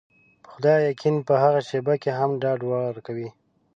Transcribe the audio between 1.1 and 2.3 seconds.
په هغه شېبه کې